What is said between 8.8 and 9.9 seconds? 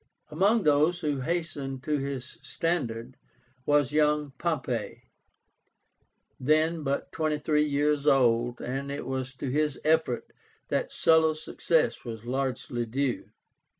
it was to his